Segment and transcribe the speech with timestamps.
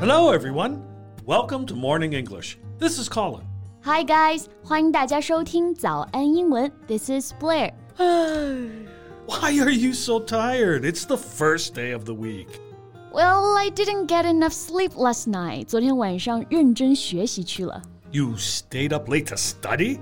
[0.00, 0.82] Hello, everyone.
[1.24, 2.58] Welcome to Morning English.
[2.78, 3.44] This is Colin.
[3.84, 6.70] Hi guys，欢迎大家收听早安英文。
[6.86, 7.72] This is Blair。
[7.96, 10.82] Why are you so tired?
[10.82, 12.48] It's the first day of the week.
[13.12, 15.66] Well, I didn't get enough sleep last night.
[15.66, 19.98] 昨天晚上认真学习去了， You stayed up late to study?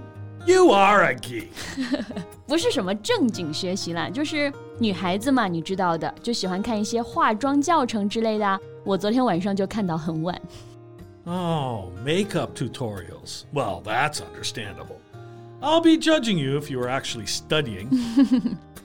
[0.46, 1.48] You are a geek.
[2.46, 8.59] 不是什么正经学习啦，就是 女孩子嘛，你知道的，就喜欢看一些化妆教程之类的啊。
[8.83, 10.39] 我昨天晚上就看到很晚。
[11.25, 13.43] Oh, makeup tutorials.
[13.53, 14.97] Well, that's understandable.
[15.61, 17.87] I'll be judging you if you were actually studying.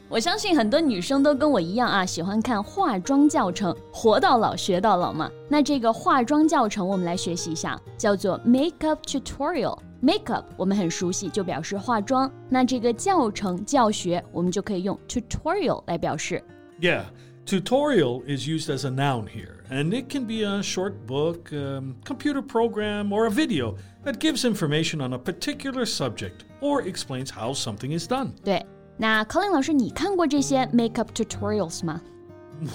[0.09, 5.31] 我相信很多女生都跟我一样啊，喜欢看化妆教程，活到老学到老嘛。
[5.49, 9.77] 那这个化妆教程我们来学习一下，叫做 makeup tutorial。
[10.02, 12.32] makeup 我们很熟悉，就表示化妆。
[12.50, 16.44] 那这个教程教学，我们就可以用 tutorial 来表示。
[16.80, 17.04] yeah,
[17.46, 21.96] tutorial is used as a noun here, and it can be a short book, um,
[22.04, 27.54] computer program, or a video that gives information on a particular subject or explains how
[27.54, 28.32] something is done.
[28.44, 28.66] 对，
[28.98, 32.02] 那 Colin 老师，你看过这些 makeup tutorials 吗？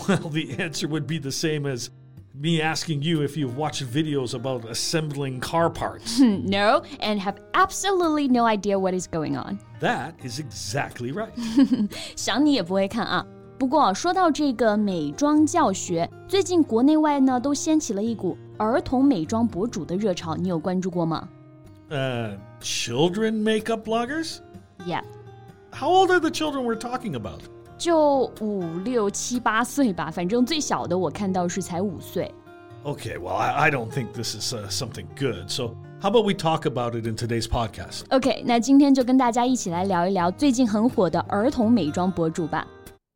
[0.06, 1.88] Well, the answer would be the same as
[2.34, 6.18] me asking you if you've watched videos about assembling car parts.
[6.20, 9.58] No, and have absolutely no idea what is going on.
[9.80, 11.32] that is exactly right.
[12.16, 13.26] 想你也不会看啊。
[13.58, 21.28] 不过说到这个美妆教学，最近国内外呢都掀起了一股儿童美妆博主的热潮，你有关注过吗
[21.90, 24.38] Uh, children makeup bloggers?
[24.86, 25.02] ？Yeah，
[25.72, 27.42] How old are the children we're talking about?
[27.77, 32.33] 就五六七八岁吧，反正最小的我看到是才五岁。
[32.83, 35.49] Okay, well, I, I don't think this is uh, something good.
[35.49, 38.03] So, how about we talk about it in today's podcast?
[38.09, 42.67] OK，那今天就跟大家一起来聊一聊最近很火的儿童美妆博主吧。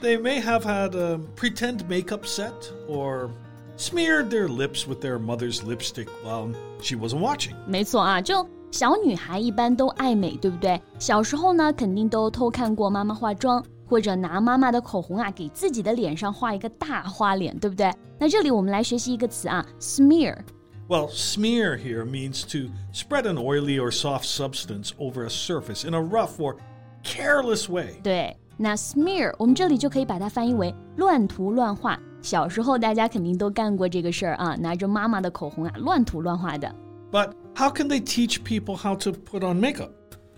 [0.00, 2.52] they may have had a pretend makeup set
[2.88, 3.30] or
[3.76, 7.54] smeared their lips with their mother's lipstick while she wasn't watching.
[7.66, 10.80] 没错啊，就小女孩一般都爱美，对不对？
[10.98, 17.92] 小时候呢，肯定都偷看过妈妈化妆，或者拿妈妈的口红啊，给自己的脸上画一个大花脸，对不对？
[18.18, 20.36] 那这里我们来学习一个词啊，smear。
[20.88, 25.94] Well, smear here means to spread an oily or soft substance over a surface in
[25.94, 26.56] a rough or
[27.02, 28.00] careless way.
[28.04, 31.98] 对， 那 smear 我们这里就可以把它翻译为乱涂乱画。
[32.22, 36.74] 小时候大家肯定都干过这个事儿啊，拿着妈妈的口红啊，乱涂乱画的。
[37.12, 39.90] But how can they teach people how to put on makeup?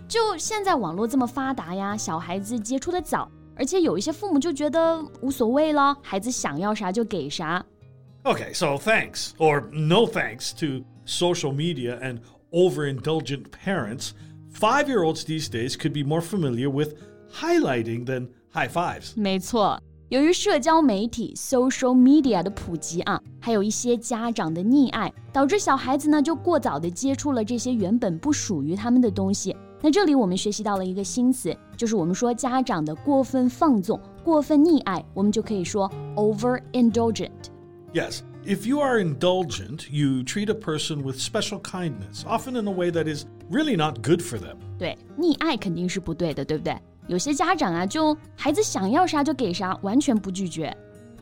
[0.07, 7.65] 就现在网络这么发达呀，小孩子接触的早，而且有一些父母就觉得无所谓了，孩子想要啥就给啥。
[8.23, 12.19] Okay, so thanks or no thanks to social media and
[12.51, 14.11] overindulgent parents,
[14.51, 16.95] five year olds these days could be more familiar with
[17.33, 19.11] highlighting than high fives.
[19.15, 29.55] 没错，由于社交媒体 （social media） 的普及啊，还有一些家长的溺爱，导致小孩子呢就过早的接触了这些原本不属于他们的东西。
[29.81, 37.29] 那这里我们学习到了一个新词，就是我们说家长的过分放纵、过分溺爱，我们就可以说 overindulgent。
[37.93, 42.71] Yes, if you are indulgent, you treat a person with special kindness, often in a
[42.71, 44.57] way that is really not good for them.
[44.77, 46.75] 对，溺爱肯定是不对的，对不对？
[47.07, 50.75] 有些家长啊，就孩子想要啥就给啥，完全不拒绝。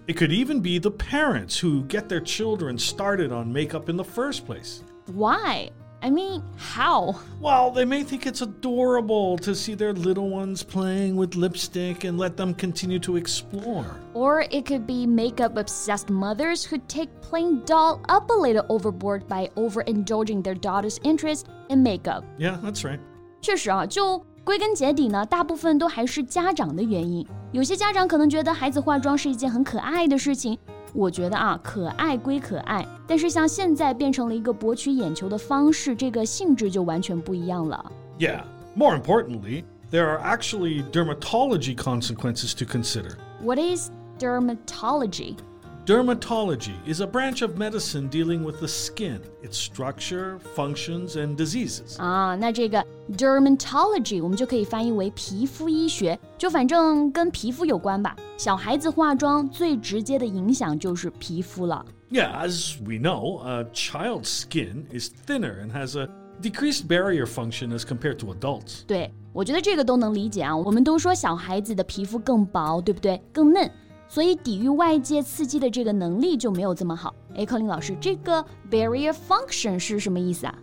[0.08, 4.04] It could even be the parents who get their children started on makeup in the
[4.04, 4.80] first place.
[5.14, 5.70] Why?
[6.00, 7.16] I mean, how?
[7.42, 12.20] Well, they may think it's adorable to see their little ones playing with lipstick and
[12.20, 13.84] let them continue to explore.
[14.14, 19.28] Or it could be makeup obsessed mothers who take playing doll up a little overboard
[19.28, 22.24] by overindulging their daughter's interest in makeup.
[22.38, 23.00] Yeah, that's right.
[23.42, 27.25] 确实啊，就 归根结底呢，大部分都还是家长的原因。
[27.53, 30.59] 有些家长可能觉得孩子化妆是一件很可爱的事情，
[30.93, 37.93] 我觉得啊，可爱归可爱，但是像现在变成了一个博取眼球的方式，这个性质就完全不一样了。
[38.19, 38.43] Yeah.
[38.75, 43.19] More importantly, there are actually dermatology consequences to consider.
[43.43, 45.37] What is dermatology?
[45.86, 51.98] Dermatology is a branch of medicine dealing with the skin, its structure, functions, and diseases.
[51.98, 52.86] 啊，那这个
[53.18, 58.18] dermatology 我们就可以翻译为皮肤医学，就反正跟皮肤有关吧。
[58.38, 61.86] 小孩子化妆最直接的影响就是皮肤了。
[62.12, 66.10] Yeah, as we know, a child's skin is thinner and has a
[66.42, 68.82] decreased barrier function as compared to adults.
[68.86, 70.54] 对，我觉得这个都能理解啊。
[70.54, 73.22] 我们都说小孩子的皮肤更薄，对不对？
[73.32, 73.72] 更嫩。
[74.12, 77.14] 所以抵御外界刺激的这个能力就没有这么好。
[77.36, 80.56] 哎，柯林老师，这个 barrier function 是什么意思啊？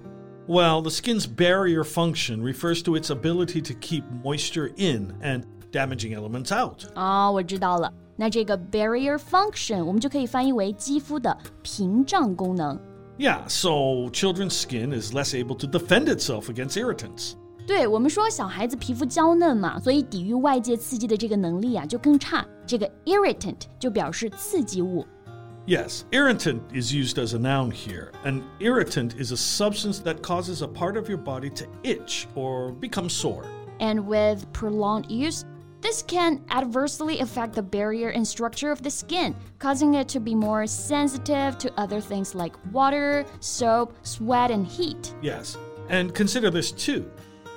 [0.46, 6.14] Well, the skin's barrier function refers to its ability to keep moisture in and damaging
[6.14, 6.84] elements out.
[6.94, 7.92] 哦，我知道了。
[8.16, 12.78] 那这个 barrier function 我们就可以翻译为肌肤的屏障功能。
[13.18, 17.34] Yeah, so children's skin is less able to defend itself against irritants.
[17.68, 22.44] 对我们说，小孩子皮肤娇嫩嘛，所以抵御外界刺激的这个能力啊就更差。
[22.66, 25.06] 这个 irritant 就表示刺激物。
[25.66, 28.10] Yes, irritant is used as a noun here.
[28.22, 32.72] An irritant is a substance that causes a part of your body to itch or
[32.72, 33.44] become sore.
[33.80, 35.46] And with prolonged use,
[35.80, 40.34] this can adversely affect the barrier and structure of the skin, causing it to be
[40.34, 45.14] more sensitive to other things like water, soap, sweat, and heat.
[45.22, 45.56] Yes,
[45.88, 47.06] and consider this too.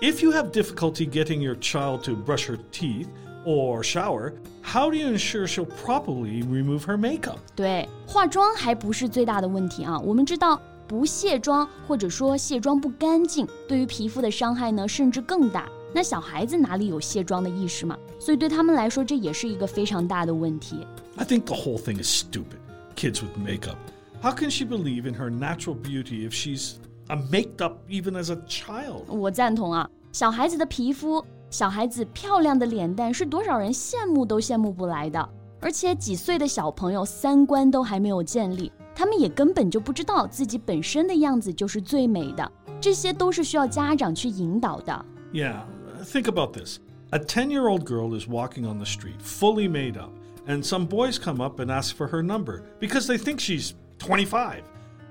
[0.02, 3.08] If you have difficulty getting your child to brush her teeth
[3.46, 7.38] or shower, how do you ensure she'll properly remove her makeup?
[7.56, 10.00] 对，化妆还不是最大的问题啊。
[10.00, 15.68] 我们知道，不卸妆或者说卸妆不干净，对于皮肤的伤害呢，甚至更大。
[15.94, 17.98] 那小孩子哪里有卸妆的意识嘛？
[18.20, 20.86] 所以对他们来说，这也是一个非常大的问题。
[21.16, 22.60] I think the whole thing is stupid.
[22.96, 23.78] Kids with makeup.
[24.22, 26.74] How can she believe in her natural beauty if she's
[27.12, 29.04] a maked up even as a child.
[29.08, 35.30] 我赞同啊，小孩子的皮肤，小孩子漂亮的脸蛋是多少人羡慕都羡慕不来的。
[35.60, 42.52] 而且几岁的小朋友三观都还没有建立，他们也根本就不知道自己本身的样子就是最美的。
[42.80, 45.06] 这些都是需要家长去引导的。
[45.34, 45.64] Yeah,
[46.04, 46.78] think about this.
[47.10, 50.12] A 10-year-old girl is walking on the street, fully made up,
[50.46, 54.62] and some boys come up and ask for her number because they think she's 25.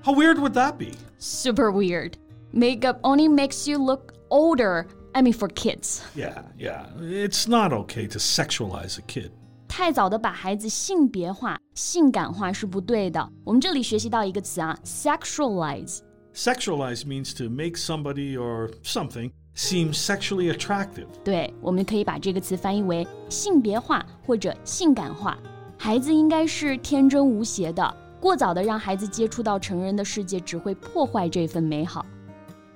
[0.03, 0.93] How weird would that be?
[1.19, 2.13] Super weird.
[2.53, 4.87] Makeup only makes you look older.
[5.13, 6.01] I mean, for kids.
[6.15, 6.85] Yeah, yeah.
[6.99, 9.31] It's not okay to sexualize a kid.
[9.67, 13.27] 太早的把孩子性别化、性感化是不对的。
[13.43, 21.07] 我们这里学习到一个词啊，sexualize。Sexualize means to make somebody or something seem sexually attractive.
[21.23, 25.37] 对，我们可以把这个词翻译为性别化或者性感化。
[25.77, 32.06] 孩子应该是天真无邪的， 过早的让孩子接触到成人的世界，只会破坏这份美好。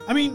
[0.09, 0.33] I mean,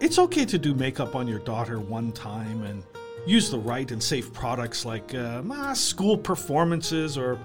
[0.00, 2.80] it's okay to do makeup on your daughter one time and
[3.26, 5.42] use the right and safe products like uh,
[5.74, 7.36] school performances or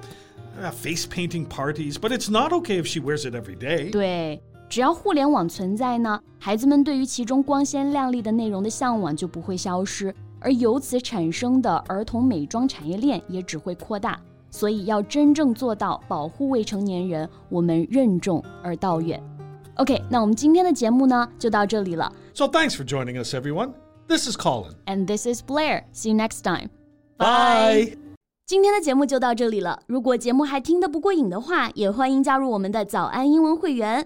[0.58, 3.92] uh, face painting parties, but it's not okay if she wears it every day.
[3.92, 14.18] 对，只要互联网存在呢，孩子们对于其中光鲜亮丽的内容的向往就不会消失，而由此产生的儿童美妆产业链也只会扩大。
[14.52, 19.20] 所以要真正做到保护未成年人，我们任重而道远。
[19.78, 22.14] OK，那我们今天的节目呢就到这里了。
[22.36, 23.72] So thanks for joining us, everyone.
[24.08, 24.74] This is Colin.
[24.86, 25.86] And this is Blair.
[25.94, 26.70] See you next time.
[27.18, 27.98] Bye.
[28.46, 29.80] 今天的节目就到这里了。
[29.88, 34.06] 如果节目还听得不过瘾的话，也欢迎加入我们的早安英文会员。